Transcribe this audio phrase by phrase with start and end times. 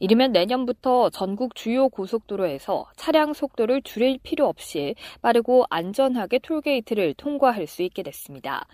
[0.00, 7.82] 이르면 내년부터 전국 주요 고속도로에서 차량 속도를 줄일 필요 없이 빠르고 안전하게 톨게이트를 통과할 수
[7.82, 8.66] 있게 됐습니다.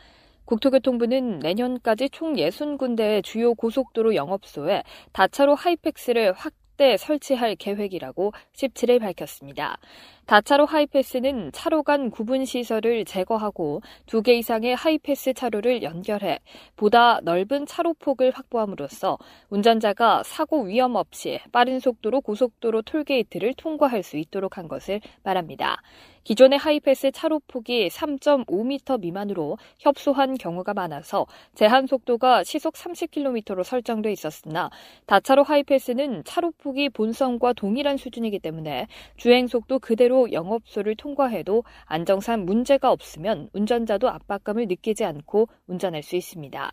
[0.44, 9.78] 국토교통부는 내년까지 총 60군데의 주요 고속도로 영업소에 다차로 하이팩스를 확 대 설치할 계획이라고 17일 밝혔습니다.
[10.26, 16.40] 다차로 하이패스는 차로 간 구분 시설을 제거하고 두 개 이상의 하이패스 차로를 연결해
[16.74, 19.18] 보다 넓은 차로 폭을 확보함으로써
[19.50, 25.80] 운전자가 사고 위험 없이 빠른 속도로 고속도로 톨게이트를 통과할 수 있도록 한 것을 말합니다.
[26.26, 31.24] 기존의 하이패스 차로 폭이 3.5m 미만으로 협소한 경우가 많아서
[31.54, 34.68] 제한 속도가 시속 30km로 설정돼 있었으나
[35.06, 42.90] 다차로 하이패스는 차로 폭이 본선과 동일한 수준이기 때문에 주행 속도 그대로 영업소를 통과해도 안정상 문제가
[42.90, 46.72] 없으면 운전자도 압박감을 느끼지 않고 운전할 수 있습니다.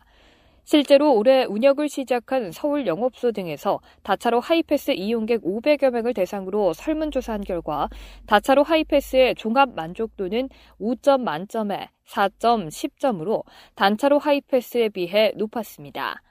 [0.64, 7.90] 실제로 올해 운역을 시작한 서울 영업소 등에서 다차로 하이패스 이용객 500여 명을 대상으로 설문조사한 결과
[8.28, 13.44] 다차로 하이패스의 종합 만족도는 5점 만점에 4점 10점으로
[13.76, 16.22] 단차로 하이패스에 비해 높았습니다.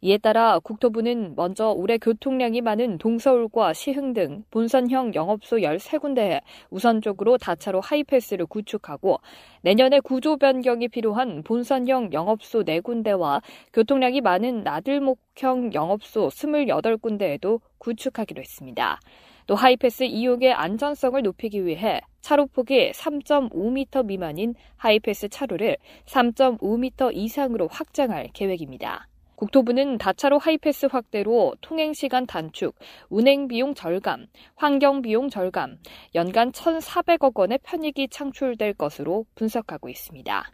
[0.00, 7.80] 이에 따라 국토부는 먼저 올해 교통량이 많은 동서울과 시흥 등 본선형 영업소 13군데에 우선적으로 다차로
[7.80, 9.18] 하이패스를 구축하고
[9.62, 19.00] 내년에 구조 변경이 필요한 본선형 영업소 4군데와 교통량이 많은 나들목형 영업소 28군데에도 구축하기로 했습니다.
[19.46, 28.30] 또 하이패스 이용의 안전성을 높이기 위해 차로 폭이 3.5m 미만인 하이패스 차로를 3.5m 이상으로 확장할
[28.32, 29.06] 계획입니다.
[29.36, 32.74] 국토부는 다차로 하이패스 확대로 통행시간 단축,
[33.10, 34.26] 운행비용 절감,
[34.56, 35.78] 환경비용 절감,
[36.14, 40.50] 연간 1,400억 원의 편익이 창출될 것으로 분석하고 있습니다.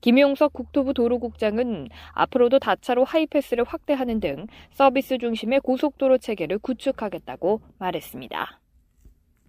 [0.00, 8.60] 김용석 국토부 도로국장은 앞으로도 다차로 하이패스를 확대하는 등 서비스 중심의 고속도로 체계를 구축하겠다고 말했습니다.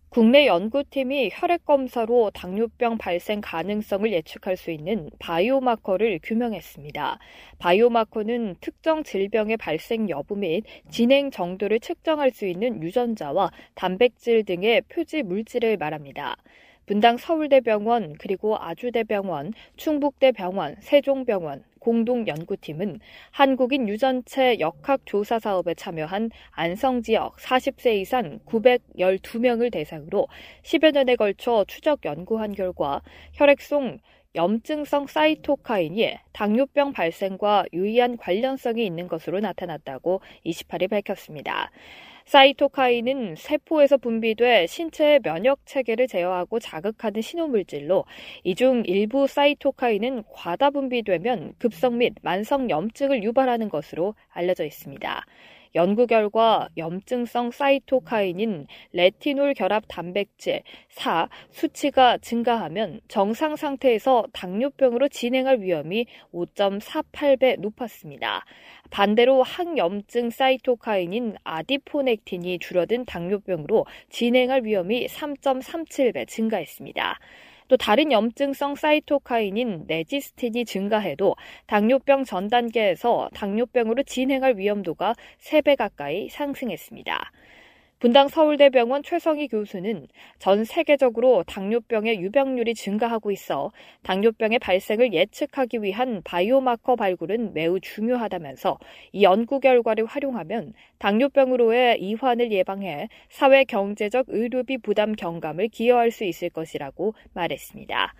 [0.10, 7.20] 국내 연구팀이 혈액 검사로 당뇨병 발생 가능성을 예측할 수 있는 바이오마커를 규명했습니다.
[7.60, 15.22] 바이오마커는 특정 질병의 발생 여부 및 진행 정도를 측정할 수 있는 유전자와 단백질 등의 표지
[15.22, 16.38] 물질을 말합니다.
[16.90, 27.94] 분당 서울대병원 그리고 아주대병원, 충북대병원, 세종병원, 공동연구팀은 한국인 유전체 역학조사 사업에 참여한 안성 지역 40세
[27.98, 30.28] 이상 912명을 대상으로
[30.64, 34.00] 10여 년에 걸쳐 추적 연구한 결과 혈액속
[34.34, 41.70] 염증성 사이토카인이 당뇨병 발생과 유의한 관련성이 있는 것으로 나타났다고 28일 밝혔습니다.
[42.30, 48.06] 사이토카인은 세포에서 분비돼 신체의 면역 체계를 제어하고 자극하는 신호물질로
[48.44, 55.26] 이 중 일부 사이토카인은 과다 분비되면 급성 및 만성 염증을 유발하는 것으로 알려져 있습니다.
[55.76, 66.06] 연구 결과 염증성 사이토카인인 레티놀 결합 단백질 4 수치가 증가하면 정상 상태에서 당뇨병으로 진행할 위험이
[66.34, 68.46] 5.48배 높았습니다.
[68.90, 77.20] 반대로 항염증 사이토카인인 아디포넥틴이 줄어든 당뇨병으로 진행할 위험이 3.37배 증가했습니다.
[77.70, 81.36] 또 다른 염증성 사이토카인인 네지스틴이 증가해도
[81.68, 87.32] 당뇨병 전 단계에서 당뇨병으로 진행할 위험도가 3배 가까이 상승했습니다.
[88.00, 93.74] 분당 서울대병원 최성희 교수는 전 세계적으로 당뇨병의 유병률이 증가하고 있어
[94.04, 98.80] 당뇨병의 발생을 예측하기 위한 바이오마커 발굴은 매우 중요하다면서
[99.12, 106.50] 이 연구 결과를 활용하면 당뇨병으로의 이환을 예방해 사회 경제적 의료비 부담 경감을 기여할 수 있을
[106.50, 108.14] 것이라고 말했습니다.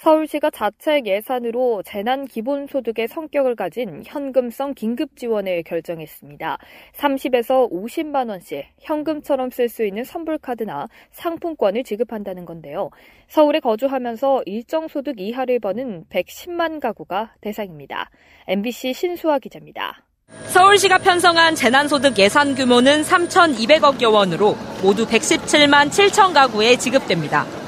[0.00, 6.58] 서울시가 자체 예산으로 재난 기본소득의 성격을 가진 현금성 긴급 지원을 결정했습니다.
[6.96, 12.90] 30에서 50만 원씩 현금처럼 쓸 수 있는 선불카드나 상품권을 지급한다는 건데요.
[13.26, 18.10] 서울에 거주하면서 일정 소득 이하를 버는 110만 가구가 대상입니다.
[18.46, 20.04] MBC 신수아 기자입니다.
[20.46, 27.67] 서울시가 편성한 재난소득 예산 규모는 3,200억여 원으로 모두 117만 7천 가구에 지급됩니다.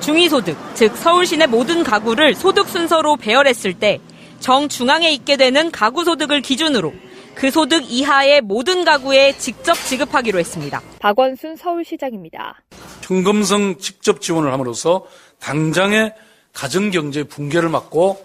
[0.00, 4.00] 중위소득, 즉 서울 시내 모든 가구를 소득 순서로 배열했을 때
[4.40, 6.92] 정중앙에 있게 되는 가구 소득을 기준으로
[7.34, 10.80] 그 소득 이하의 모든 가구에 직접 지급하기로 했습니다.
[10.98, 12.62] 박원순 서울시장입니다.
[13.02, 15.04] 현금성 직접 지원을 함으로써
[15.38, 16.14] 당장의
[16.52, 18.24] 가정경제 붕괴를 막고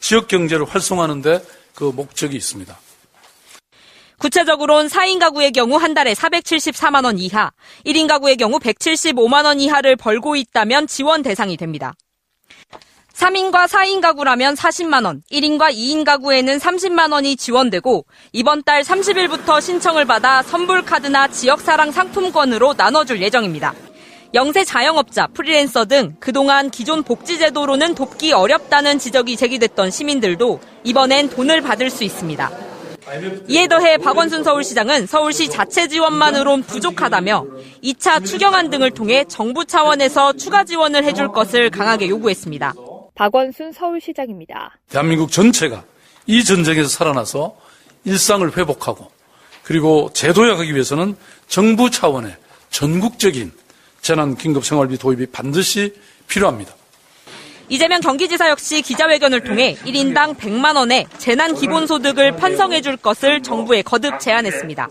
[0.00, 1.40] 지역경제를 활성화하는 데
[1.74, 2.78] 그 목적이 있습니다.
[4.22, 7.50] 구체적으로는 4인 가구의 경우 한 달에 474만 원 이하,
[7.84, 11.94] 1인 가구의 경우 175만 원 이하를 벌고 있다면 지원 대상이 됩니다.
[13.14, 20.04] 3인과 4인 가구라면 40만 원, 1인과 2인 가구에는 30만 원이 지원되고 이번 달 30일부터 신청을
[20.04, 23.74] 받아 선불 카드나 지역 사랑 상품권으로 나눠 줄 예정입니다.
[24.34, 31.60] 영세 자영업자, 프리랜서 등 그동안 기존 복지 제도로는 돕기 어렵다는 지적이 제기됐던 시민들도 이번엔 돈을
[31.60, 32.71] 받을 수 있습니다.
[33.48, 37.46] 이에 더해 박원순 서울시장은 서울시 자체 지원만으론 부족하다며
[37.82, 42.74] 2차 추경안 등을 통해 정부 차원에서 추가 지원을 해줄 것을 강하게 요구했습니다.
[43.14, 44.78] 박원순 서울시장입니다.
[44.88, 45.84] 대한민국 전체가
[46.26, 47.56] 이 전쟁에서 살아나서
[48.04, 49.10] 일상을 회복하고
[49.62, 51.16] 그리고 제도약하기 위해서는
[51.48, 52.36] 정부 차원의
[52.70, 53.52] 전국적인
[54.00, 55.94] 재난 긴급 생활비 도입이 반드시
[56.26, 56.74] 필요합니다.
[57.72, 64.20] 이재명 경기지사 역시 기자회견을 통해 1인당 100만 원의 재난 기본소득을 편성해 줄 것을 정부에 거듭
[64.20, 64.90] 제안했습니다.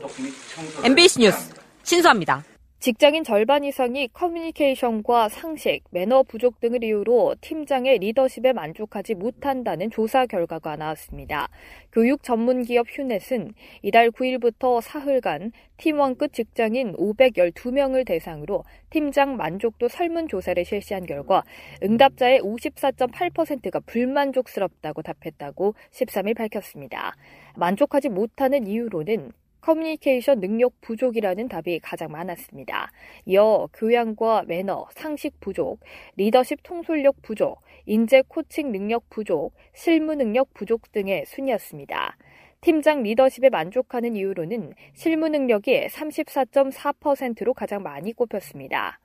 [0.83, 1.51] MBC 뉴스
[1.83, 2.44] 신수합니다.
[2.81, 10.78] 직장인 절반 이상이 커뮤니케이션과 상식, 매너 부족 등을 이유로 팀장의 리더십에 만족하지 못한다는 조사 결과가
[10.78, 11.48] 나왔습니다.
[11.92, 21.06] 교육 전문 기업 휴넷은 이달 9일부터 사흘간 팀원급 직장인 512명을 대상으로 팀장 만족도 설문조사를 실시한
[21.06, 21.44] 결과
[21.83, 27.16] 응답자의 54.8%가 불만족스럽다고 답했다고 13일 밝혔습니다.
[27.56, 32.92] 만족하지 못하는 이유로는 커뮤니케이션 능력 부족이라는 답이 가장 많았습니다.
[33.25, 35.80] 이어 교양과 매너, 상식 부족,
[36.16, 42.18] 리더십 통솔력 부족, 인재 코칭 능력 부족, 실무 능력 부족 등의 순이었습니다.
[42.62, 49.00] 팀장 리더십에 만족하는 이유로는 실무 능력이 34.4%로 가장 많이 꼽혔습니다.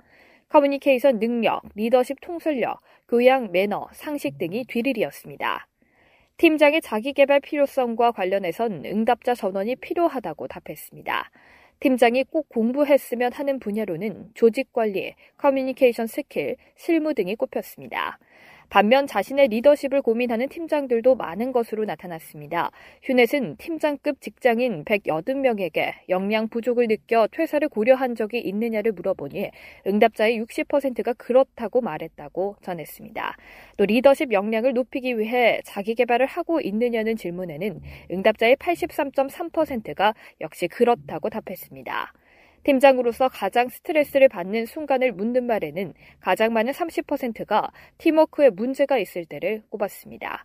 [0.48, 5.66] 커뮤니케이션 능력, 리더십 통솔력, 교양, 매너, 상식 등이 뒤를 이었습니다.
[6.38, 11.30] 팀장의 자기개발 필요성과 관련해선 응답자 전원이 필요하다고 답했습니다.
[11.80, 18.18] 팀장이 꼭 공부했으면 하는 분야로는 조직 관리, 커뮤니케이션 스킬, 실무 등이 꼽혔습니다.
[18.68, 22.70] 반면 자신의 리더십을 고민하는 팀장들도 많은 것으로 나타났습니다.
[23.02, 29.50] 휴넷은 팀장급 직장인 180명에게 역량 부족을 느껴 퇴사를 고려한 적이 있느냐를 물어보니
[29.86, 33.36] 응답자의 60%가 그렇다고 말했다고 전했습니다.
[33.76, 37.80] 또 리더십 역량을 높이기 위해 자기 개발을 하고 있느냐는 질문에는
[38.10, 42.12] 응답자의 83.3%가 역시 그렇다고 답했습니다.
[42.66, 50.44] 팀장으로서 가장 스트레스를 받는 순간을 묻는 말에는 가장 많은 30%가 팀워크에 문제가 있을 때를 꼽았습니다.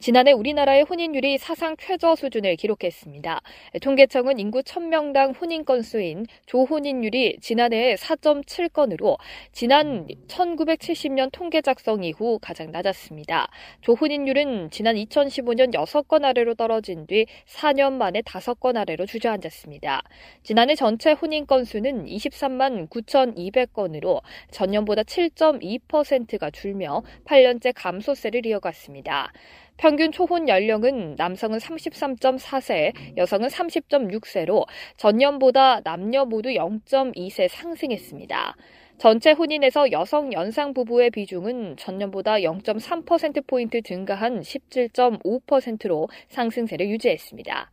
[0.00, 3.40] 지난해 우리나라의 혼인율이 사상 최저 수준을 기록했습니다.
[3.80, 9.16] 통계청은 인구 1000명당 혼인 건수인 조혼인율이 지난해 4.7건으로
[9.52, 13.48] 지난 1970년 통계 작성 이후 가장 낮았습니다.
[13.80, 20.02] 조혼인율은 지난 2015년 6건 아래로 떨어진 뒤 4년 만에 5건 아래로 주저앉았습니다.
[20.42, 24.20] 지난해 전체 혼인 건수는 23만 9,200건으로
[24.50, 29.32] 전년보다 7.2%가 줄며 8년째 감소세를 이어갔습니다.
[29.76, 34.66] 평균 초혼 연령은 남성은 33.4세, 여성은 30.6세로
[34.96, 38.56] 전년보다 남녀 모두 0.2세 상승했습니다.
[38.98, 47.70] 전체 혼인에서 여성 연상 부부의 비중은 전년보다 0.3%포인트 증가한 17.5%로 상승세를 유지했습니다.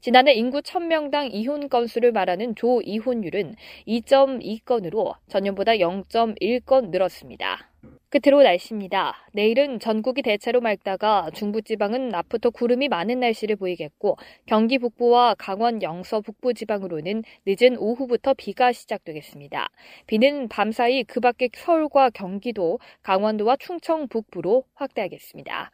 [0.00, 3.54] 지난해 인구 1000명당 이혼 건수를 말하는 조 이혼율은
[3.86, 7.73] 2.2건으로 전년보다 0.1건 늘었습니다.
[8.14, 9.14] 끝으로 날씨입니다.
[9.32, 16.54] 내일은 전국이 대체로 맑다가 중부지방은 낮부터 구름이 많은 날씨를 보이겠고 경기 북부와 강원 영서 북부
[16.54, 19.68] 지방으로는 늦은 오후부터 비가 시작되겠습니다.
[20.06, 25.72] 비는 밤사이 그 밖에 서울과 경기도, 강원도와 충청 북부로 확대하겠습니다.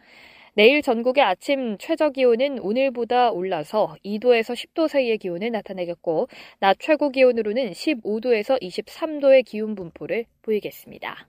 [0.55, 7.71] 내일 전국의 아침 최저 기온은 오늘보다 올라서 2도에서 10도 사이의 기온을 나타내겠고, 낮 최고 기온으로는
[7.71, 11.29] 15도에서 23도의 기온 분포를 보이겠습니다.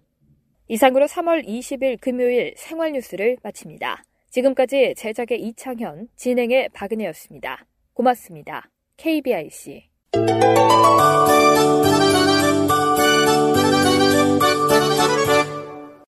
[0.72, 4.06] 이상으로 3월 20일 금요일 생활 뉴스를 마칩니다.
[4.30, 7.66] 지금까지 제작의 이창현, 진행의 박은혜였습니다.
[7.94, 8.70] 고맙습니다.
[8.96, 9.90] KBIC